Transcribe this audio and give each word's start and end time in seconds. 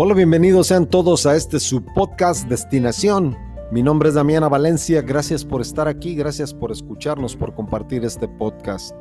Hola, 0.00 0.14
bienvenidos 0.14 0.68
sean 0.68 0.86
todos 0.86 1.26
a 1.26 1.34
este 1.34 1.58
su 1.58 1.84
podcast 1.84 2.48
Destinación. 2.48 3.36
Mi 3.72 3.82
nombre 3.82 4.10
es 4.10 4.14
Damiana 4.14 4.48
Valencia, 4.48 5.02
gracias 5.02 5.44
por 5.44 5.60
estar 5.60 5.88
aquí, 5.88 6.14
gracias 6.14 6.54
por 6.54 6.70
escucharnos, 6.70 7.34
por 7.34 7.52
compartir 7.52 8.04
este 8.04 8.28
podcast. 8.28 8.94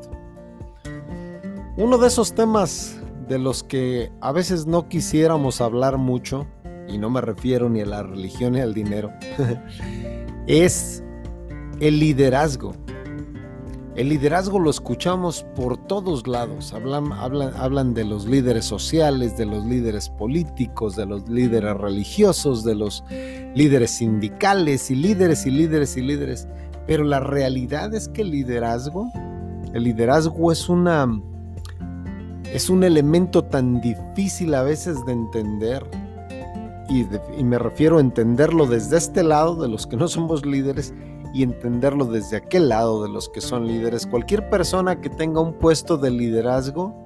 Uno 1.78 1.99
de 1.99 2.07
esos 2.07 2.33
temas 2.33 2.99
de 3.28 3.38
los 3.38 3.62
que 3.62 4.12
a 4.21 4.31
veces 4.31 4.65
no 4.65 4.89
quisiéramos 4.89 5.62
hablar 5.62 5.99
mucho, 5.99 6.47
y 6.88 6.98
no 6.98 7.11
me 7.11 7.21
refiero 7.21 7.70
ni 7.70 7.81
a 7.81 7.85
la 7.85 8.02
religión 8.02 8.53
ni 8.53 8.61
al 8.61 8.74
dinero, 8.74 9.11
es 10.48 11.03
el 11.79 11.99
liderazgo. 11.99 12.74
El 13.97 14.09
liderazgo 14.09 14.59
lo 14.59 14.69
escuchamos 14.69 15.43
por 15.55 15.75
todos 15.75 16.27
lados. 16.27 16.71
Hablan, 16.71 17.11
hablan, 17.13 17.52
hablan, 17.55 17.95
de 17.95 18.05
los 18.05 18.27
líderes 18.27 18.63
sociales, 18.63 19.35
de 19.39 19.47
los 19.47 19.65
líderes 19.65 20.07
políticos, 20.09 20.95
de 20.95 21.07
los 21.07 21.27
líderes 21.27 21.75
religiosos, 21.75 22.63
de 22.63 22.75
los 22.75 23.03
líderes 23.55 23.89
sindicales 23.89 24.91
y 24.91 24.95
líderes 24.95 25.47
y 25.47 25.49
líderes 25.49 25.97
y 25.97 26.02
líderes. 26.02 26.47
Pero 26.85 27.05
la 27.05 27.21
realidad 27.21 27.91
es 27.95 28.07
que 28.07 28.21
el 28.21 28.29
liderazgo, 28.29 29.11
el 29.73 29.85
liderazgo 29.85 30.52
es 30.52 30.69
una 30.69 31.19
es 32.53 32.69
un 32.69 32.83
elemento 32.83 33.45
tan 33.45 33.81
difícil 33.81 34.53
a 34.53 34.61
veces 34.61 35.03
de 35.07 35.13
entender. 35.13 35.83
Y, 36.88 37.03
y 37.35 37.43
me 37.43 37.57
refiero 37.57 37.97
a 37.97 38.02
entenderlo 38.02 38.67
desde 38.67 38.97
este 38.97 39.23
lado 39.23 39.55
de 39.55 39.67
los 39.69 39.88
que 39.88 39.97
no 39.97 40.07
somos 40.07 40.45
líderes 40.45 40.93
y 41.37 41.43
entenderlo 41.43 42.05
desde 42.05 42.37
aquel 42.37 42.69
lado 42.69 43.03
de 43.03 43.09
los 43.09 43.29
que 43.29 43.41
son 43.41 43.67
líderes. 43.67 44.07
Cualquier 44.07 44.49
persona 44.49 44.99
que 44.99 45.11
tenga 45.11 45.39
un 45.39 45.53
puesto 45.53 45.95
de 45.95 46.09
liderazgo, 46.09 47.03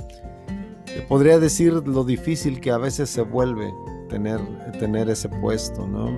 podría 1.09 1.37
decir 1.37 1.73
lo 1.73 2.05
difícil 2.05 2.61
que 2.61 2.71
a 2.71 2.77
veces 2.77 3.09
se 3.09 3.23
vuelve 3.23 3.73
tener, 4.07 4.39
tener 4.79 5.09
ese 5.09 5.27
puesto, 5.27 5.85
¿no? 5.85 6.17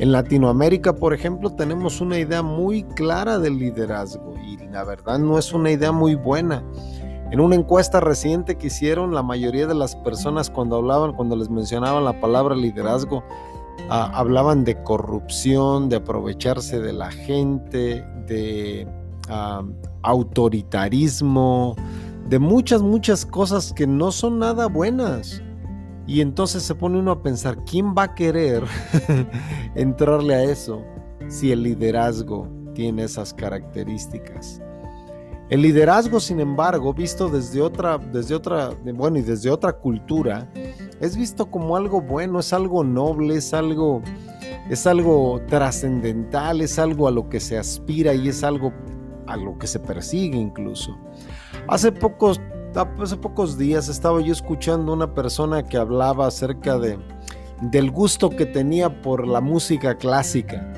En 0.00 0.10
Latinoamérica, 0.10 0.96
por 0.96 1.14
ejemplo, 1.14 1.50
tenemos 1.50 2.00
una 2.00 2.18
idea 2.18 2.42
muy 2.42 2.82
clara 2.82 3.38
del 3.38 3.56
liderazgo 3.56 4.34
y 4.44 4.56
la 4.72 4.82
verdad 4.82 5.20
no 5.20 5.38
es 5.38 5.52
una 5.52 5.70
idea 5.70 5.92
muy 5.92 6.16
buena. 6.16 6.64
En 7.30 7.38
una 7.38 7.54
encuesta 7.54 8.00
reciente 8.00 8.56
que 8.56 8.66
hicieron, 8.66 9.14
la 9.14 9.22
mayoría 9.22 9.68
de 9.68 9.74
las 9.74 9.94
personas 9.94 10.50
cuando 10.50 10.74
hablaban, 10.74 11.12
cuando 11.12 11.36
les 11.36 11.50
mencionaban 11.50 12.04
la 12.04 12.20
palabra 12.20 12.56
liderazgo, 12.56 13.22
Ah, 13.90 14.10
hablaban 14.14 14.64
de 14.64 14.82
corrupción, 14.82 15.88
de 15.88 15.96
aprovecharse 15.96 16.80
de 16.80 16.92
la 16.92 17.10
gente, 17.10 18.04
de 18.26 18.88
autoritarismo, 20.02 21.76
de 22.28 22.38
muchas, 22.38 22.82
muchas 22.82 23.26
cosas 23.26 23.72
que 23.72 23.86
no 23.86 24.10
son 24.10 24.38
nada 24.38 24.66
buenas. 24.66 25.42
Y 26.06 26.20
entonces 26.20 26.62
se 26.62 26.74
pone 26.74 26.98
uno 26.98 27.12
a 27.12 27.22
pensar, 27.22 27.64
¿quién 27.64 27.94
va 27.94 28.04
a 28.04 28.14
querer 28.14 28.64
entrarle 29.74 30.34
a 30.34 30.44
eso 30.44 30.82
si 31.28 31.50
el 31.52 31.62
liderazgo 31.62 32.48
tiene 32.74 33.04
esas 33.04 33.32
características? 33.32 34.60
El 35.50 35.62
liderazgo, 35.62 36.20
sin 36.20 36.40
embargo, 36.40 36.94
visto 36.94 37.28
desde 37.28 37.60
otra, 37.60 37.98
desde 37.98 38.34
otra, 38.34 38.70
bueno, 38.94 39.18
y 39.18 39.22
desde 39.22 39.50
otra 39.50 39.74
cultura, 39.74 40.50
es 41.04 41.18
visto 41.18 41.50
como 41.50 41.76
algo 41.76 42.00
bueno, 42.00 42.40
es 42.40 42.52
algo 42.54 42.82
noble, 42.82 43.36
es 43.36 43.52
algo, 43.52 44.00
es 44.70 44.86
algo 44.86 45.38
trascendental, 45.46 46.62
es 46.62 46.78
algo 46.78 47.06
a 47.06 47.10
lo 47.10 47.28
que 47.28 47.40
se 47.40 47.58
aspira 47.58 48.14
y 48.14 48.28
es 48.28 48.42
algo 48.42 48.72
a 49.26 49.36
lo 49.36 49.58
que 49.58 49.66
se 49.66 49.80
persigue 49.80 50.38
incluso. 50.38 50.96
Hace 51.68 51.92
pocos, 51.92 52.40
hace 52.98 53.16
pocos 53.18 53.58
días 53.58 53.88
estaba 53.88 54.20
yo 54.22 54.32
escuchando 54.32 54.94
una 54.94 55.12
persona 55.12 55.62
que 55.62 55.76
hablaba 55.76 56.26
acerca 56.26 56.78
de, 56.78 56.98
del 57.60 57.90
gusto 57.90 58.30
que 58.30 58.46
tenía 58.46 59.02
por 59.02 59.26
la 59.26 59.42
música 59.42 59.96
clásica. 59.98 60.72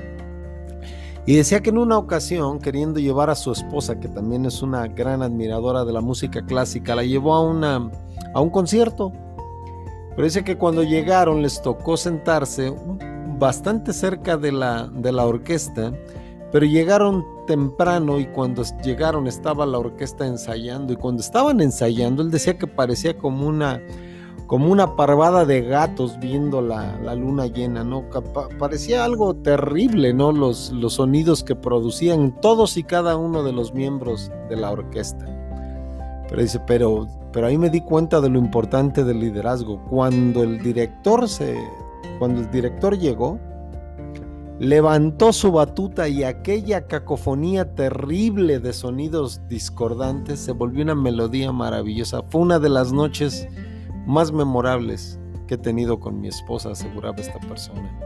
Y 1.24 1.36
decía 1.36 1.60
que 1.60 1.70
en 1.70 1.78
una 1.78 1.98
ocasión, 1.98 2.58
queriendo 2.58 2.98
llevar 2.98 3.30
a 3.30 3.36
su 3.36 3.52
esposa, 3.52 4.00
que 4.00 4.08
también 4.08 4.44
es 4.44 4.60
una 4.62 4.88
gran 4.88 5.22
admiradora 5.22 5.84
de 5.84 5.92
la 5.92 6.00
música 6.00 6.44
clásica, 6.44 6.96
la 6.96 7.04
llevó 7.04 7.34
a, 7.34 7.42
una, 7.42 7.90
a 8.32 8.40
un 8.40 8.50
concierto 8.50 9.12
pero 10.16 10.24
dice 10.24 10.42
que 10.42 10.56
cuando 10.56 10.82
llegaron 10.82 11.42
les 11.42 11.60
tocó 11.60 11.96
sentarse 11.98 12.74
bastante 13.38 13.92
cerca 13.92 14.38
de 14.38 14.50
la, 14.50 14.88
de 14.88 15.12
la 15.12 15.26
orquesta, 15.26 15.92
pero 16.50 16.64
llegaron 16.64 17.22
temprano 17.46 18.18
y 18.18 18.26
cuando 18.26 18.62
llegaron 18.82 19.26
estaba 19.26 19.66
la 19.66 19.78
orquesta 19.78 20.26
ensayando 20.26 20.94
y 20.94 20.96
cuando 20.96 21.20
estaban 21.20 21.60
ensayando 21.60 22.22
él 22.22 22.30
decía 22.30 22.56
que 22.56 22.66
parecía 22.66 23.16
como 23.16 23.46
una 23.46 23.80
como 24.46 24.70
una 24.70 24.94
parvada 24.94 25.44
de 25.44 25.62
gatos 25.62 26.18
viendo 26.20 26.62
la, 26.62 26.96
la 27.00 27.16
luna 27.16 27.46
llena, 27.46 27.82
¿no? 27.82 28.04
parecía 28.58 29.04
algo 29.04 29.34
terrible, 29.34 30.14
¿no? 30.14 30.30
Los, 30.30 30.70
los 30.70 30.94
sonidos 30.94 31.42
que 31.42 31.56
producían 31.56 32.40
todos 32.40 32.76
y 32.76 32.84
cada 32.84 33.16
uno 33.16 33.42
de 33.42 33.52
los 33.52 33.74
miembros 33.74 34.30
de 34.48 34.56
la 34.56 34.70
orquesta. 34.70 35.35
Pero 36.28 36.42
dice, 36.42 36.60
pero, 36.66 37.06
pero 37.32 37.46
ahí 37.46 37.58
me 37.58 37.70
di 37.70 37.80
cuenta 37.80 38.20
de 38.20 38.28
lo 38.28 38.38
importante 38.38 39.04
del 39.04 39.20
liderazgo. 39.20 39.82
Cuando 39.84 40.42
el 40.42 40.62
director 40.62 41.28
se, 41.28 41.56
cuando 42.18 42.40
el 42.40 42.50
director 42.50 42.98
llegó, 42.98 43.38
levantó 44.58 45.32
su 45.32 45.52
batuta 45.52 46.08
y 46.08 46.24
aquella 46.24 46.86
cacofonía 46.86 47.74
terrible 47.74 48.58
de 48.58 48.72
sonidos 48.72 49.40
discordantes 49.48 50.40
se 50.40 50.52
volvió 50.52 50.82
una 50.82 50.94
melodía 50.94 51.52
maravillosa. 51.52 52.22
Fue 52.28 52.40
una 52.40 52.58
de 52.58 52.70
las 52.70 52.92
noches 52.92 53.46
más 54.06 54.32
memorables 54.32 55.18
que 55.46 55.54
he 55.54 55.58
tenido 55.58 56.00
con 56.00 56.20
mi 56.20 56.28
esposa, 56.28 56.70
aseguraba 56.70 57.18
esta 57.18 57.38
persona. 57.40 58.00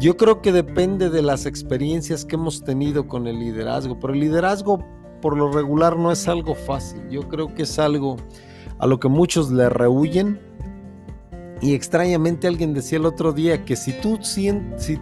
Yo 0.00 0.16
creo 0.16 0.42
que 0.42 0.52
depende 0.52 1.10
de 1.10 1.22
las 1.22 1.46
experiencias 1.46 2.24
que 2.24 2.36
hemos 2.36 2.62
tenido 2.62 3.08
con 3.08 3.26
el 3.26 3.38
liderazgo, 3.38 3.98
pero 3.98 4.12
el 4.12 4.20
liderazgo 4.20 4.84
por 5.20 5.36
lo 5.36 5.50
regular 5.52 5.96
no 5.96 6.12
es 6.12 6.28
algo 6.28 6.54
fácil. 6.54 7.08
Yo 7.10 7.28
creo 7.28 7.54
que 7.54 7.62
es 7.62 7.78
algo 7.78 8.16
a 8.78 8.86
lo 8.86 9.00
que 9.00 9.08
muchos 9.08 9.50
le 9.50 9.68
rehuyen. 9.68 10.40
Y 11.60 11.74
extrañamente 11.74 12.46
alguien 12.46 12.72
decía 12.72 12.98
el 12.98 13.06
otro 13.06 13.32
día 13.32 13.64
que 13.64 13.74
si 13.74 13.92
tú, 13.92 14.20
si, 14.22 14.52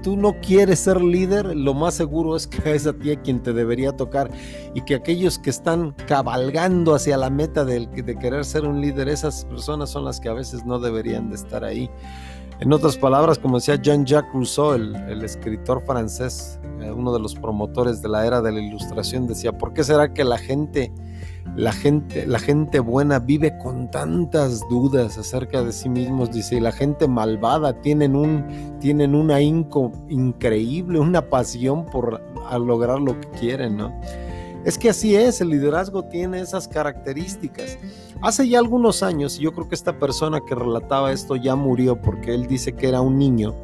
tú 0.02 0.16
no 0.16 0.40
quieres 0.40 0.78
ser 0.78 1.02
líder, 1.02 1.54
lo 1.54 1.74
más 1.74 1.92
seguro 1.92 2.34
es 2.34 2.46
que 2.46 2.74
es 2.74 2.86
a 2.86 2.94
ti 2.94 3.14
quien 3.18 3.42
te 3.42 3.52
debería 3.52 3.92
tocar 3.92 4.30
y 4.74 4.80
que 4.80 4.94
aquellos 4.94 5.38
que 5.38 5.50
están 5.50 5.94
cabalgando 6.06 6.94
hacia 6.94 7.18
la 7.18 7.28
meta 7.28 7.66
de, 7.66 7.86
de 7.86 8.16
querer 8.16 8.46
ser 8.46 8.64
un 8.64 8.80
líder, 8.80 9.10
esas 9.10 9.44
personas 9.44 9.90
son 9.90 10.06
las 10.06 10.18
que 10.18 10.30
a 10.30 10.32
veces 10.32 10.64
no 10.64 10.78
deberían 10.78 11.28
de 11.28 11.36
estar 11.36 11.62
ahí. 11.62 11.90
En 12.58 12.72
otras 12.72 12.96
palabras, 12.96 13.38
como 13.38 13.58
decía 13.58 13.76
Jean-Jacques 13.76 14.32
Rousseau, 14.32 14.72
el, 14.72 15.22
escritor 15.22 15.82
francés, 15.84 16.58
eh, 16.80 16.90
uno 16.90 17.12
de 17.12 17.20
los 17.20 17.34
promotores 17.34 18.00
de 18.00 18.08
la 18.08 18.26
era 18.26 18.40
de 18.40 18.50
la 18.50 18.60
ilustración, 18.60 19.26
decía, 19.26 19.58
¿por 19.58 19.74
qué 19.74 19.84
será 19.84 20.14
que 20.14 20.24
la 20.24 20.38
gente, 20.38 20.90
la 21.54 21.72
gente, 21.72 22.26
la 22.26 22.38
gente 22.38 22.80
buena 22.80 23.18
vive 23.18 23.58
con 23.58 23.90
tantas 23.90 24.66
dudas 24.70 25.18
acerca 25.18 25.62
de 25.62 25.70
sí 25.70 25.90
mismos? 25.90 26.32
Dice, 26.32 26.56
y 26.56 26.60
la 26.60 26.72
gente 26.72 27.06
malvada 27.06 27.74
tienen 27.82 28.16
un, 28.16 28.78
tienen 28.80 29.14
una 29.14 29.42
increíble, 29.42 30.98
una 30.98 31.28
pasión 31.28 31.84
por 31.84 32.22
lograr 32.58 33.00
lo 33.00 33.20
que 33.20 33.28
quieren, 33.38 33.76
¿no? 33.76 33.92
Es 34.66 34.76
que 34.76 34.90
así 34.90 35.14
es, 35.14 35.40
el 35.40 35.50
liderazgo 35.50 36.02
tiene 36.06 36.40
esas 36.40 36.66
características. 36.66 37.78
Hace 38.20 38.48
ya 38.48 38.58
algunos 38.58 39.04
años, 39.04 39.38
y 39.38 39.42
yo 39.42 39.52
creo 39.52 39.68
que 39.68 39.76
esta 39.76 39.96
persona 39.96 40.40
que 40.44 40.56
relataba 40.56 41.12
esto 41.12 41.36
ya 41.36 41.54
murió 41.54 42.02
porque 42.02 42.34
él 42.34 42.48
dice 42.48 42.72
que 42.72 42.88
era 42.88 43.00
un 43.00 43.16
niño 43.16 43.54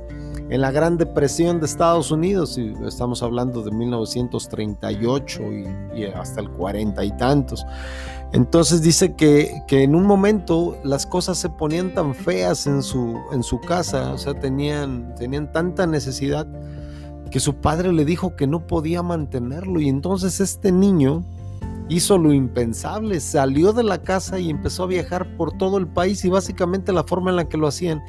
en 0.48 0.60
la 0.60 0.70
Gran 0.70 0.98
Depresión 0.98 1.58
de 1.58 1.66
Estados 1.66 2.12
Unidos, 2.12 2.56
y 2.56 2.72
estamos 2.86 3.20
hablando 3.24 3.62
de 3.62 3.72
1938 3.72 5.42
y, 5.96 6.04
hasta 6.04 6.40
el 6.40 6.50
40 6.50 7.04
y 7.04 7.16
tantos. 7.16 7.66
Entonces 8.32 8.80
dice 8.80 9.16
que, 9.16 9.60
que, 9.66 9.82
en 9.82 9.96
un 9.96 10.04
momento 10.04 10.76
las 10.84 11.04
cosas 11.04 11.36
se 11.36 11.48
ponían 11.48 11.94
tan 11.94 12.14
feas 12.14 12.68
en 12.68 12.80
su, 12.80 13.18
en 13.32 13.42
su 13.42 13.60
casa, 13.60 14.12
o 14.12 14.18
sea, 14.18 14.34
tenían, 14.34 15.16
tenían 15.16 15.50
tanta 15.50 15.84
necesidad 15.84 16.46
que 17.32 17.40
su 17.40 17.54
padre 17.54 17.92
le 17.92 18.04
dijo 18.04 18.36
que 18.36 18.46
no 18.46 18.66
podía 18.66 19.02
mantenerlo 19.02 19.80
y 19.80 19.88
entonces 19.88 20.38
este 20.38 20.70
niño 20.70 21.24
hizo 21.88 22.18
lo 22.18 22.32
impensable, 22.32 23.20
salió 23.20 23.72
de 23.72 23.82
la 23.82 24.02
casa 24.02 24.38
y 24.38 24.50
empezó 24.50 24.84
a 24.84 24.86
viajar 24.86 25.36
por 25.36 25.56
todo 25.56 25.78
el 25.78 25.86
país 25.86 26.24
y 26.24 26.28
básicamente 26.28 26.92
la 26.92 27.04
forma 27.04 27.30
en 27.30 27.36
la 27.36 27.48
que 27.48 27.56
lo 27.56 27.66
hacían 27.66 28.02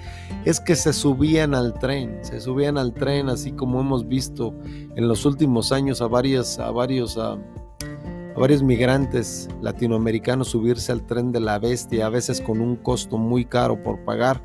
es 0.46 0.60
que 0.60 0.76
se 0.76 0.92
subían 0.92 1.56
al 1.56 1.74
tren, 1.74 2.20
se 2.22 2.40
subían 2.42 2.78
al 2.78 2.94
tren 2.94 3.30
así 3.30 3.54
como 3.54 3.80
hemos 3.80 4.08
visto 4.08 4.54
en 4.96 5.08
los 5.08 5.26
últimos 5.26 5.72
años 5.72 6.02
a 6.02 6.08
varios, 6.08 6.60
a 6.60 6.70
varios, 6.72 7.18
a, 7.18 7.34
a 7.34 8.40
varios 8.40 8.62
migrantes 8.62 9.48
latinoamericanos 9.62 10.50
subirse 10.50 10.92
al 10.92 11.06
tren 11.06 11.32
de 11.32 11.40
la 11.40 11.60
bestia, 11.60 12.08
a 12.08 12.10
veces 12.10 12.42
con 12.42 12.60
un 12.60 12.76
costo 12.76 13.18
muy 13.18 13.46
caro 13.46 13.82
por 13.82 14.04
pagar. 14.04 14.42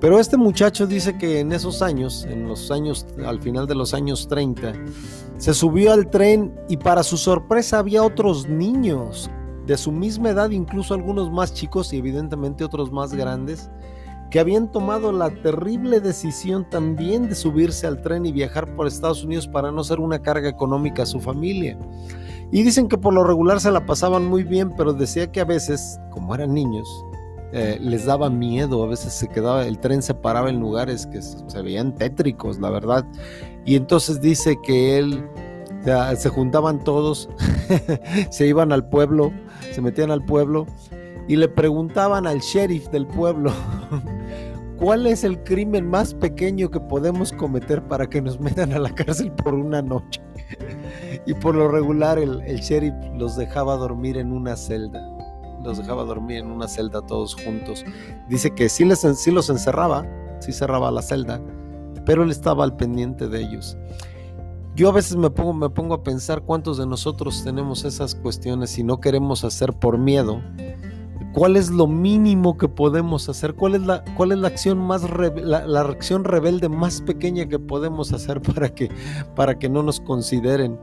Pero 0.00 0.20
este 0.20 0.36
muchacho 0.36 0.86
dice 0.86 1.16
que 1.16 1.40
en 1.40 1.52
esos 1.52 1.80
años, 1.80 2.26
en 2.28 2.46
los 2.46 2.70
años, 2.70 3.06
al 3.24 3.40
final 3.40 3.66
de 3.66 3.74
los 3.74 3.94
años 3.94 4.28
30, 4.28 4.74
se 5.38 5.54
subió 5.54 5.92
al 5.92 6.10
tren 6.10 6.54
y 6.68 6.76
para 6.76 7.02
su 7.02 7.16
sorpresa 7.16 7.78
había 7.78 8.02
otros 8.02 8.46
niños 8.46 9.30
de 9.66 9.76
su 9.78 9.92
misma 9.92 10.30
edad, 10.30 10.50
incluso 10.50 10.92
algunos 10.92 11.30
más 11.32 11.54
chicos 11.54 11.92
y 11.92 11.96
evidentemente 11.96 12.62
otros 12.62 12.92
más 12.92 13.14
grandes, 13.14 13.70
que 14.30 14.38
habían 14.38 14.70
tomado 14.70 15.12
la 15.12 15.30
terrible 15.30 16.00
decisión 16.00 16.68
también 16.68 17.28
de 17.28 17.34
subirse 17.34 17.86
al 17.86 18.02
tren 18.02 18.26
y 18.26 18.32
viajar 18.32 18.74
por 18.76 18.86
Estados 18.86 19.24
Unidos 19.24 19.48
para 19.48 19.72
no 19.72 19.82
ser 19.82 20.00
una 20.00 20.20
carga 20.20 20.48
económica 20.48 21.04
a 21.04 21.06
su 21.06 21.20
familia. 21.20 21.78
Y 22.52 22.62
dicen 22.62 22.88
que 22.88 22.98
por 22.98 23.14
lo 23.14 23.24
regular 23.24 23.60
se 23.60 23.70
la 23.70 23.86
pasaban 23.86 24.26
muy 24.26 24.42
bien, 24.42 24.72
pero 24.76 24.92
decía 24.92 25.32
que 25.32 25.40
a 25.40 25.44
veces, 25.44 25.98
como 26.10 26.34
eran 26.34 26.54
niños, 26.54 26.88
eh, 27.58 27.78
les 27.80 28.04
daba 28.04 28.28
miedo, 28.28 28.84
a 28.84 28.86
veces 28.86 29.14
se 29.14 29.28
quedaba, 29.28 29.66
el 29.66 29.78
tren 29.78 30.02
se 30.02 30.12
paraba 30.12 30.50
en 30.50 30.60
lugares 30.60 31.06
que 31.06 31.22
se 31.22 31.62
veían 31.62 31.94
tétricos, 31.94 32.60
la 32.60 32.68
verdad. 32.68 33.06
Y 33.64 33.76
entonces 33.76 34.20
dice 34.20 34.58
que 34.62 34.98
él, 34.98 35.26
se 36.18 36.28
juntaban 36.28 36.84
todos, 36.84 37.30
se 38.30 38.46
iban 38.46 38.72
al 38.72 38.86
pueblo, 38.86 39.32
se 39.72 39.80
metían 39.80 40.10
al 40.10 40.22
pueblo 40.22 40.66
y 41.28 41.36
le 41.36 41.48
preguntaban 41.48 42.26
al 42.26 42.40
sheriff 42.40 42.90
del 42.90 43.06
pueblo, 43.06 43.50
¿cuál 44.78 45.06
es 45.06 45.24
el 45.24 45.42
crimen 45.42 45.88
más 45.88 46.12
pequeño 46.12 46.70
que 46.70 46.80
podemos 46.80 47.32
cometer 47.32 47.82
para 47.88 48.06
que 48.06 48.20
nos 48.20 48.38
metan 48.38 48.74
a 48.74 48.78
la 48.80 48.94
cárcel 48.94 49.32
por 49.32 49.54
una 49.54 49.80
noche? 49.80 50.20
y 51.26 51.32
por 51.32 51.54
lo 51.54 51.68
regular 51.68 52.18
el, 52.18 52.42
el 52.42 52.60
sheriff 52.60 52.92
los 53.14 53.34
dejaba 53.34 53.76
dormir 53.76 54.18
en 54.18 54.30
una 54.30 54.56
celda 54.56 55.15
los 55.62 55.78
dejaba 55.78 56.04
dormir 56.04 56.38
en 56.38 56.50
una 56.50 56.68
celda 56.68 57.02
todos 57.02 57.34
juntos. 57.34 57.84
Dice 58.28 58.54
que 58.54 58.68
sí, 58.68 58.84
les, 58.84 59.00
sí 59.00 59.30
los 59.30 59.50
encerraba, 59.50 60.06
sí 60.40 60.52
cerraba 60.52 60.90
la 60.90 61.02
celda, 61.02 61.40
pero 62.04 62.22
él 62.22 62.30
estaba 62.30 62.64
al 62.64 62.76
pendiente 62.76 63.28
de 63.28 63.40
ellos. 63.40 63.76
Yo 64.74 64.90
a 64.90 64.92
veces 64.92 65.16
me 65.16 65.30
pongo, 65.30 65.54
me 65.54 65.70
pongo 65.70 65.94
a 65.94 66.02
pensar 66.02 66.42
cuántos 66.42 66.76
de 66.76 66.86
nosotros 66.86 67.42
tenemos 67.42 67.84
esas 67.84 68.14
cuestiones 68.14 68.78
y 68.78 68.84
no 68.84 69.00
queremos 69.00 69.42
hacer 69.42 69.72
por 69.72 69.96
miedo. 69.96 70.42
¿Cuál 71.32 71.56
es 71.56 71.70
lo 71.70 71.86
mínimo 71.86 72.56
que 72.56 72.66
podemos 72.68 73.28
hacer? 73.28 73.54
¿Cuál 73.54 73.74
es 73.74 73.82
la, 73.82 74.02
cuál 74.16 74.32
es 74.32 74.38
la 74.38 74.48
acción 74.48 74.78
más 74.78 75.02
la, 75.02 75.66
la, 75.66 75.80
acción 75.82 76.24
rebelde 76.24 76.70
más 76.70 77.02
pequeña 77.02 77.46
que 77.46 77.58
podemos 77.58 78.12
hacer 78.12 78.40
para 78.54 78.74
que, 78.74 78.90
para 79.34 79.58
que 79.58 79.68
no 79.68 79.82
nos 79.82 80.00
consideren? 80.00 80.78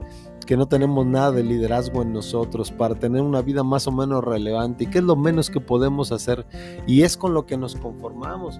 Que 0.45 0.57
no 0.57 0.68
tenemos 0.68 1.06
nada 1.06 1.31
de 1.31 1.44
liderazgo 1.44 2.01
en 2.01 2.13
nosotros 2.13 2.72
para 2.72 2.95
tener 2.95 3.22
una 3.22 3.42
vida 3.42 3.63
más 3.63 3.88
o 3.88 3.92
menos 3.92 4.24
relevante 4.24 4.84
y 4.84 4.88
qué 4.88 5.00
es 5.00 5.04
lo 5.04 5.16
menos 5.16 5.50
que 5.50 5.60
podemos 5.60 6.12
hacer 6.12 6.45
y 6.88 7.04
es 7.04 7.18
con 7.18 7.34
lo 7.34 7.45
que 7.45 7.57
nos 7.57 7.75
conformamos. 7.75 8.60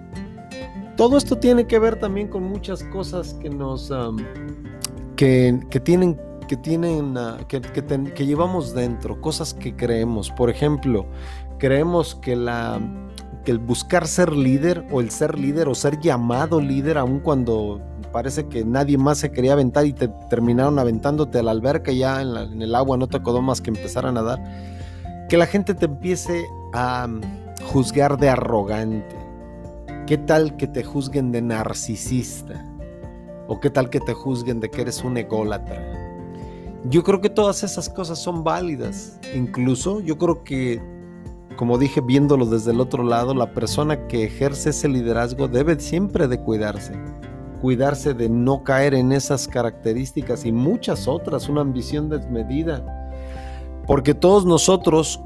Todo 0.96 1.16
esto 1.16 1.38
tiene 1.38 1.66
que 1.66 1.78
ver 1.78 1.98
también 1.98 2.28
con 2.28 2.44
muchas 2.44 2.84
cosas 2.84 3.34
que 3.34 3.50
nos 3.50 3.92
que, 5.16 5.60
tienen 5.82 6.18
que 6.46 6.56
tienen 6.56 7.16
ah, 7.16 7.38
que, 7.48 7.60
que, 7.60 8.26
llevamos 8.26 8.74
dentro, 8.74 9.20
cosas 9.20 9.54
que 9.54 9.74
creemos. 9.74 10.30
Por 10.30 10.50
ejemplo, 10.50 11.06
creemos 11.58 12.14
que 12.14 12.36
la 12.36 12.80
que 13.44 13.52
el 13.52 13.58
buscar 13.58 14.06
ser 14.06 14.32
líder 14.32 14.86
o 14.90 15.00
el 15.00 15.10
ser 15.10 15.38
líder 15.38 15.68
o 15.68 15.74
ser 15.74 16.00
llamado 16.00 16.60
líder 16.60 16.96
aun 16.96 17.20
cuando 17.20 17.80
parece 18.14 18.46
que 18.46 18.64
nadie 18.64 18.96
más 18.96 19.18
se 19.18 19.32
quería 19.32 19.54
aventar 19.54 19.86
y 19.86 19.92
te 19.92 20.06
terminaron 20.30 20.78
aventándote 20.78 21.40
a 21.40 21.42
la 21.42 21.50
alberca 21.50 21.90
ya 21.90 22.22
en, 22.22 22.62
el 22.62 22.74
agua 22.76 22.96
no 22.96 23.08
te 23.08 23.16
acordó 23.16 23.42
más 23.42 23.60
que 23.60 23.70
empezar 23.70 24.06
a 24.06 24.12
nadar. 24.12 24.40
Que 25.28 25.36
la 25.36 25.46
gente 25.46 25.74
te 25.74 25.86
empiece 25.86 26.46
a 26.72 27.08
mm, 27.08 27.20
juzgar 27.72 28.16
de 28.16 28.28
arrogante. 28.28 29.16
¿Qué 30.06 30.16
tal 30.16 30.56
que 30.56 30.68
te 30.68 30.84
juzguen 30.84 31.32
de 31.32 31.42
narcisista? 31.42 32.64
¿O 33.48 33.58
qué 33.58 33.68
tal 33.68 33.90
que 33.90 33.98
te 33.98 34.14
juzguen 34.14 34.60
de 34.60 34.70
que 34.70 34.82
eres 34.82 35.02
un 35.02 35.16
ególatra? 35.16 35.82
Yo 36.84 37.02
creo 37.02 37.20
que 37.20 37.30
todas 37.30 37.64
esas 37.64 37.88
cosas 37.88 38.20
son 38.20 38.44
válidas. 38.44 39.18
Incluso 39.34 40.00
yo 40.00 40.18
creo 40.18 40.44
que, 40.44 40.80
como 41.56 41.78
dije, 41.78 42.00
viéndolo 42.00 42.46
desde 42.46 42.70
el 42.70 42.80
otro 42.80 43.02
lado, 43.02 43.34
la 43.34 43.52
persona 43.54 44.06
que 44.06 44.22
ejerce 44.22 44.70
ese 44.70 44.88
liderazgo 44.88 45.48
debe 45.48 45.80
siempre 45.80 46.28
de 46.28 46.38
cuidarse 46.38 46.92
cuidarse 47.64 48.12
de 48.12 48.28
no 48.28 48.62
caer 48.62 48.92
en 48.92 49.10
esas 49.10 49.48
características 49.48 50.44
y 50.44 50.52
muchas 50.52 51.08
otras, 51.08 51.48
una 51.48 51.62
ambición 51.62 52.10
desmedida. 52.10 52.84
Porque 53.86 54.12
todos 54.12 54.44
nosotros, 54.44 55.18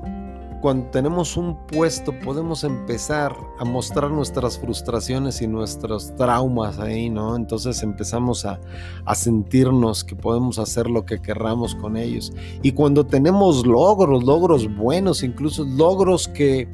cuando 0.61 0.89
tenemos 0.91 1.37
un 1.37 1.57
puesto, 1.67 2.13
podemos 2.21 2.63
empezar 2.63 3.35
a 3.59 3.65
mostrar 3.65 4.13
nuestras 4.13 4.57
frustraciones 4.57 5.43
y 5.43 5.49
nuestros 5.49 6.15
traumas 6.15 6.79
ahí, 6.79 7.11
¿no? 7.11 7.35
Entonces 7.35 7.83
empezamos 7.83 8.45
a, 8.45 8.61
a 9.05 9.17
sentirnos 9.17 10.05
que 10.05 10.15
podemos 10.15 10.61
hacer 10.61 10.89
lo 10.89 11.05
que 11.05 11.21
querramos 11.21 11.75
con 11.75 11.97
ellos. 11.97 12.33
Y 12.63 12.71
cuando 12.71 13.05
tenemos 13.05 13.67
logros, 13.67 14.23
logros 14.23 14.73
buenos, 14.77 15.25
incluso 15.25 15.65
logros 15.65 16.29
que 16.29 16.69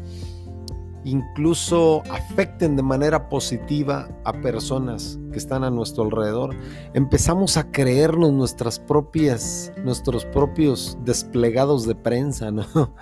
incluso 1.05 2.03
afecten 2.11 2.77
de 2.77 2.83
manera 2.83 3.29
positiva 3.29 4.09
a 4.25 4.33
personas 4.33 5.19
que 5.31 5.39
están 5.39 5.63
a 5.63 5.71
nuestro 5.71 6.05
alrededor. 6.05 6.57
Empezamos 6.95 7.57
a 7.57 7.71
creernos 7.71 8.33
nuestras 8.33 8.79
propias, 8.79 9.73
nuestros 9.85 10.25
propios 10.25 10.99
desplegados 11.05 11.87
de 11.87 11.95
prensa, 11.95 12.51
¿no? 12.51 12.65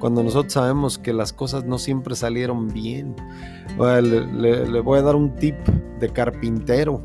Cuando 0.00 0.22
nosotros 0.22 0.52
sabemos 0.52 0.98
que 0.98 1.12
las 1.12 1.32
cosas 1.32 1.64
no 1.64 1.78
siempre 1.78 2.16
salieron 2.16 2.68
bien. 2.68 3.14
Le, 3.78 4.80
voy 4.80 4.98
a 4.98 5.02
dar 5.02 5.14
un 5.14 5.34
tip 5.36 5.56
de 6.00 6.08
carpintero. 6.08 7.02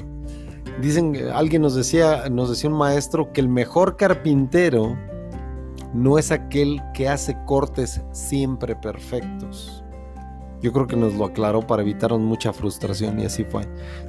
Dicen, 0.82 1.16
alguien 1.34 1.62
nos 1.62 1.76
decía, 1.76 2.30
nos 2.30 2.50
decía 2.50 2.70
un 2.70 2.78
maestro 2.78 3.32
que 3.34 3.42
el 3.42 3.50
mejor 3.50 3.98
carpintero 3.98 4.98
no 5.94 6.18
es 6.18 6.32
aquel 6.32 6.82
que 6.94 7.10
hace 7.10 7.38
cortes 7.46 8.02
siempre 8.12 8.76
perfectos 8.76 9.84
yo 10.62 10.74
creo 10.74 10.88
que 10.88 10.96
nos 10.96 11.14
lo 11.16 11.26
aclaró 11.26 11.66
para 11.66 11.82
evitarnos 11.82 12.22
mucha 12.22 12.54
frustración 12.54 13.20
y 13.20 13.26
así 13.26 13.44
fue. 13.44 13.64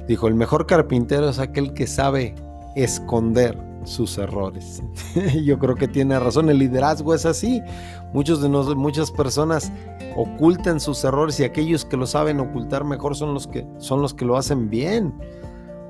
Dijo, 0.07 0.27
el 0.27 0.35
mejor 0.35 0.65
carpintero 0.65 1.29
es 1.29 1.39
aquel 1.39 1.73
que 1.73 1.87
sabe 1.87 2.35
esconder 2.75 3.57
sus 3.83 4.17
errores. 4.17 4.83
Yo 5.43 5.57
creo 5.59 5.75
que 5.75 5.87
tiene 5.87 6.19
razón, 6.19 6.49
el 6.49 6.59
liderazgo 6.59 7.13
es 7.13 7.25
así. 7.25 7.61
Muchos 8.13 8.41
de 8.41 8.49
nosotros, 8.49 8.77
muchas 8.77 9.11
personas 9.11 9.71
ocultan 10.15 10.79
sus 10.79 11.03
errores 11.03 11.39
y 11.39 11.43
aquellos 11.43 11.85
que 11.85 11.97
lo 11.97 12.05
saben 12.05 12.39
ocultar 12.39 12.83
mejor 12.83 13.15
son 13.15 13.33
los 13.33 13.47
que 13.47 13.65
son 13.77 14.01
los 14.01 14.13
que 14.13 14.25
lo 14.25 14.35
hacen 14.35 14.69
bien 14.69 15.13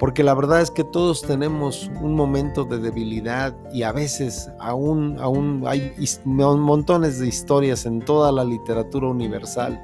porque 0.01 0.23
la 0.23 0.33
verdad 0.33 0.61
es 0.61 0.71
que 0.71 0.83
todos 0.83 1.21
tenemos 1.21 1.91
un 2.01 2.15
momento 2.15 2.65
de 2.65 2.79
debilidad 2.79 3.55
y 3.71 3.83
a 3.83 3.91
veces 3.91 4.49
aún, 4.57 5.19
aún 5.19 5.61
hay 5.67 5.93
montones 6.35 7.19
de 7.19 7.27
historias 7.27 7.85
en 7.85 7.99
toda 7.99 8.31
la 8.31 8.43
literatura 8.43 9.07
universal 9.07 9.79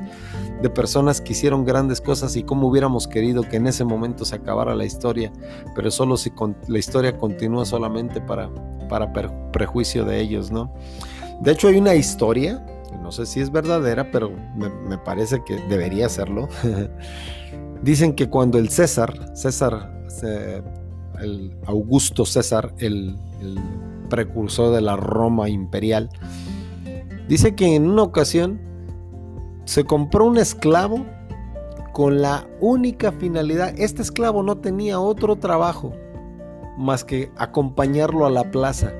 de 0.59 0.69
personas 0.71 1.21
que 1.21 1.33
hicieron 1.33 1.65
grandes 1.65 2.01
cosas 2.01 2.35
y 2.35 2.41
cómo 2.41 2.67
hubiéramos 2.67 3.07
querido 3.07 3.43
que 3.43 3.57
en 3.57 3.67
ese 3.67 3.83
momento 3.83 4.25
se 4.25 4.33
acabara 4.33 4.73
la 4.73 4.85
historia, 4.85 5.31
pero 5.75 5.91
solo 5.91 6.17
si 6.17 6.33
la 6.67 6.79
historia 6.79 7.15
continúa 7.15 7.63
solamente 7.63 8.19
para, 8.19 8.49
para 8.89 9.13
prejuicio 9.51 10.03
de 10.03 10.19
ellos, 10.19 10.49
¿no? 10.49 10.73
De 11.41 11.51
hecho 11.51 11.67
hay 11.67 11.77
una 11.77 11.93
historia, 11.93 12.65
no 13.03 13.11
sé 13.11 13.27
si 13.27 13.39
es 13.39 13.51
verdadera, 13.51 14.09
pero 14.09 14.31
me, 14.55 14.67
me 14.67 14.97
parece 14.97 15.43
que 15.45 15.57
debería 15.69 16.09
serlo. 16.09 16.49
Dicen 17.83 18.15
que 18.15 18.27
cuando 18.31 18.57
el 18.57 18.69
César, 18.69 19.13
César 19.35 19.95
el 21.21 21.55
Augusto 21.65 22.25
César, 22.25 22.73
el, 22.79 23.15
precursor 24.09 24.73
de 24.73 24.79
la 24.79 24.95
Roma 24.95 25.49
imperial, 25.49 26.09
dice 27.27 27.55
que 27.55 27.75
en 27.75 27.89
una 27.89 28.03
ocasión 28.03 28.61
se 29.65 29.83
compró 29.83 30.25
un 30.25 30.37
esclavo 30.37 31.05
con 31.91 32.21
la 32.21 32.47
única 32.61 33.11
finalidad, 33.11 33.73
este 33.77 34.01
esclavo 34.01 34.43
no 34.43 34.59
tenía 34.59 34.99
otro 34.99 35.35
trabajo 35.35 35.93
más 36.77 37.03
que 37.03 37.31
acompañarlo 37.35 38.25
a 38.25 38.29
la 38.29 38.49
plaza. 38.49 38.93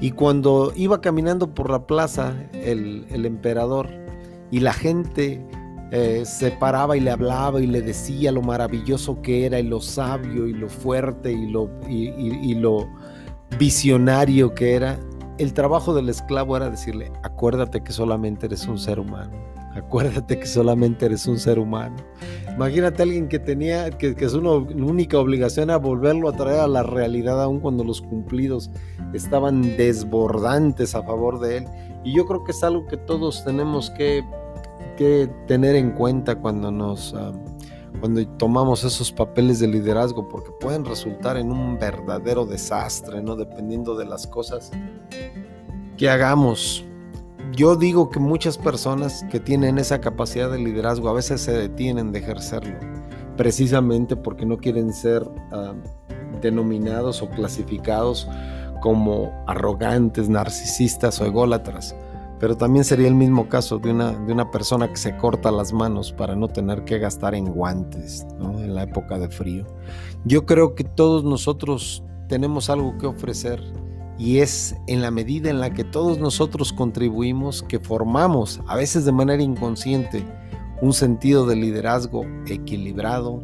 Y 0.00 0.10
cuando 0.10 0.72
iba 0.74 1.00
caminando 1.00 1.54
por 1.54 1.70
la 1.70 1.86
plaza 1.86 2.34
el, 2.52 3.06
el 3.10 3.26
emperador 3.26 3.88
y 4.50 4.60
la 4.60 4.72
gente 4.72 5.46
eh, 5.92 6.24
se 6.24 6.50
paraba 6.50 6.96
y 6.96 7.00
le 7.00 7.12
hablaba 7.12 7.60
y 7.60 7.66
le 7.66 7.80
decía 7.80 8.32
lo 8.32 8.42
maravilloso 8.42 9.22
que 9.22 9.46
era 9.46 9.60
y 9.60 9.62
lo 9.62 9.80
sabio 9.80 10.48
y 10.48 10.52
lo 10.52 10.68
fuerte 10.68 11.32
y 11.32 11.46
lo, 11.46 11.70
y, 11.88 12.54
lo 12.54 12.88
visionario 13.58 14.52
que 14.52 14.74
era, 14.74 14.98
el 15.38 15.52
trabajo 15.52 15.94
del 15.94 16.08
esclavo 16.08 16.56
era 16.56 16.70
decirle, 16.70 17.12
acuérdate 17.22 17.84
que 17.84 17.92
solamente 17.92 18.46
eres 18.46 18.66
un 18.66 18.78
ser 18.78 18.98
humano, 18.98 19.32
acuérdate 19.76 20.40
que 20.40 20.46
solamente 20.46 21.06
eres 21.06 21.26
un 21.28 21.38
ser 21.38 21.60
humano. 21.60 21.94
Imagínate 22.52 23.02
a 23.02 23.04
alguien 23.04 23.28
que 23.28 23.38
tenía, 23.38 23.90
que, 23.90 24.28
su 24.28 24.38
única 24.40 25.18
obligación 25.20 25.70
era 25.70 25.78
volverlo 25.78 26.28
a 26.28 26.32
traer 26.32 26.60
a 26.60 26.66
la 26.66 26.82
realidad, 26.82 27.40
aun 27.40 27.60
cuando 27.60 27.84
los 27.84 28.02
cumplidos 28.02 28.72
estaban 29.12 29.76
desbordantes 29.76 30.96
a 30.96 31.02
favor 31.02 31.38
de 31.38 31.58
él. 31.58 31.64
Y 32.02 32.16
yo 32.16 32.24
creo 32.24 32.42
que 32.42 32.52
es 32.52 32.64
algo 32.64 32.86
que 32.86 32.96
todos 32.96 33.44
tenemos 33.44 33.90
que 33.90 34.24
que 34.96 35.30
tener 35.46 35.76
en 35.76 35.92
cuenta 35.92 36.36
cuando 36.36 36.70
nos 36.70 37.14
ah, 37.14 37.32
cuando 38.00 38.26
tomamos 38.36 38.84
esos 38.84 39.10
papeles 39.10 39.58
de 39.58 39.68
liderazgo 39.68 40.28
porque 40.28 40.50
pueden 40.60 40.84
resultar 40.84 41.36
en 41.36 41.50
un 41.50 41.78
verdadero 41.78 42.44
desastre, 42.44 43.22
¿no? 43.22 43.36
Dependiendo 43.36 43.96
de 43.96 44.04
las 44.04 44.26
cosas 44.26 44.70
que 45.96 46.10
hagamos. 46.10 46.84
yo 47.52 47.76
digo 47.76 48.10
que 48.10 48.18
muchas 48.18 48.58
personas 48.58 49.24
que 49.30 49.40
tienen 49.40 49.78
esa 49.78 50.00
capacidad 50.00 50.50
de 50.50 50.58
liderazgo 50.58 51.08
a 51.08 51.14
veces 51.14 51.40
se 51.40 51.52
detienen 51.52 52.12
de 52.12 52.18
ejercerlo, 52.18 52.76
precisamente 53.36 54.14
porque 54.14 54.44
no 54.44 54.58
quieren 54.58 54.92
ser 54.92 55.22
uh, 55.22 55.74
denominados 56.42 57.22
o 57.22 57.30
clasificados 57.30 58.28
como 58.82 59.32
arrogantes, 59.46 60.28
narcisistas 60.28 61.20
o 61.20 61.24
ególatras. 61.24 61.94
Pero 62.38 62.56
también 62.56 62.84
sería 62.84 63.08
el 63.08 63.14
mismo 63.14 63.48
caso 63.48 63.78
de 63.78 63.90
una, 63.90 64.12
de 64.12 64.32
una 64.32 64.50
persona 64.50 64.88
que 64.88 64.96
se 64.96 65.16
corta 65.16 65.50
las 65.50 65.72
manos 65.72 66.12
para 66.12 66.36
no 66.36 66.48
tener 66.48 66.84
que 66.84 66.98
gastar 66.98 67.34
en 67.34 67.46
guantes 67.46 68.26
en 68.40 68.74
la 68.74 68.82
época 68.82 69.18
de 69.18 69.28
frío. 69.28 69.66
Yo 70.24 70.44
creo 70.44 70.74
que 70.74 70.84
todos 70.84 71.24
nosotros 71.24 72.02
tenemos 72.28 72.68
algo 72.68 72.98
que 72.98 73.06
ofrecer 73.06 73.62
y 74.18 74.38
es 74.38 74.76
en 74.86 75.02
la 75.02 75.10
medida 75.10 75.50
en 75.50 75.60
la 75.60 75.72
que 75.72 75.84
todos 75.84 76.18
nosotros 76.18 76.72
contribuimos 76.72 77.62
que 77.62 77.78
formamos, 77.78 78.60
a 78.66 78.76
veces 78.76 79.04
de 79.04 79.12
manera 79.12 79.42
inconsciente, 79.42 80.24
un 80.80 80.92
sentido 80.92 81.46
de 81.46 81.56
liderazgo 81.56 82.24
equilibrado, 82.46 83.42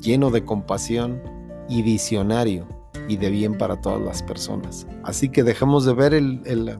lleno 0.00 0.30
de 0.30 0.44
compasión 0.44 1.22
y 1.68 1.82
visionario 1.82 2.66
y 3.08 3.16
de 3.16 3.30
bien 3.30 3.56
para 3.56 3.80
todas 3.80 4.00
las 4.00 4.22
personas. 4.22 4.86
Así 5.02 5.28
que 5.28 5.42
dejemos 5.42 5.84
de 5.84 5.94
ver 5.94 6.14
el, 6.14 6.78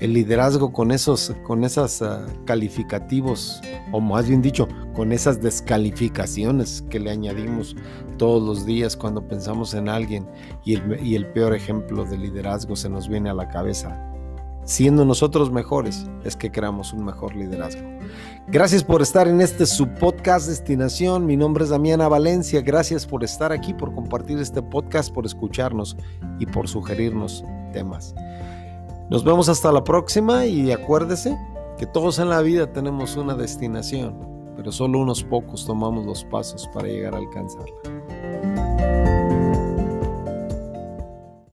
el, 0.00 0.12
liderazgo 0.12 0.72
con 0.72 0.90
esos 0.90 1.34
con 1.44 1.64
esas 1.64 2.00
uh, 2.00 2.26
calificativos, 2.44 3.60
o 3.92 4.00
más 4.00 4.28
bien 4.28 4.42
dicho, 4.42 4.68
con 4.94 5.12
esas 5.12 5.40
descalificaciones 5.40 6.82
que 6.90 7.00
le 7.00 7.10
añadimos 7.10 7.76
todos 8.16 8.42
los 8.42 8.66
días 8.66 8.96
cuando 8.96 9.26
pensamos 9.26 9.74
en 9.74 9.88
alguien 9.88 10.26
y 10.64 10.74
el, 10.74 11.04
y 11.04 11.14
el 11.14 11.26
peor 11.26 11.54
ejemplo 11.54 12.04
de 12.04 12.18
liderazgo 12.18 12.76
se 12.76 12.88
nos 12.88 13.08
viene 13.08 13.30
a 13.30 13.34
la 13.34 13.48
cabeza. 13.48 14.12
Siendo 14.66 15.04
nosotros 15.04 15.52
mejores 15.52 16.06
es 16.24 16.34
que 16.34 16.50
creamos 16.50 16.92
un 16.92 17.04
mejor 17.04 17.36
liderazgo. 17.36 17.82
Gracias 18.48 18.82
por 18.82 19.00
estar 19.00 19.28
en 19.28 19.40
este 19.40 19.64
su 19.64 19.86
podcast 19.86 20.48
Destinación. 20.48 21.24
Mi 21.24 21.36
nombre 21.36 21.62
es 21.62 21.70
Damiana 21.70 22.08
Valencia. 22.08 22.62
Gracias 22.62 23.06
por 23.06 23.22
estar 23.22 23.52
aquí, 23.52 23.72
por 23.72 23.94
compartir 23.94 24.38
este 24.38 24.62
podcast, 24.62 25.14
por 25.14 25.24
escucharnos 25.24 25.96
y 26.40 26.46
por 26.46 26.66
sugerirnos 26.66 27.44
temas. 27.72 28.12
Nos 29.08 29.22
vemos 29.22 29.48
hasta 29.48 29.70
la 29.70 29.84
próxima 29.84 30.46
y 30.46 30.72
acuérdese 30.72 31.38
que 31.78 31.86
todos 31.86 32.18
en 32.18 32.28
la 32.28 32.40
vida 32.42 32.72
tenemos 32.72 33.16
una 33.16 33.34
destinación, 33.34 34.16
pero 34.56 34.72
solo 34.72 34.98
unos 34.98 35.22
pocos 35.22 35.64
tomamos 35.64 36.04
los 36.04 36.24
pasos 36.24 36.68
para 36.74 36.88
llegar 36.88 37.14
a 37.14 37.18
alcanzarla. 37.18 39.15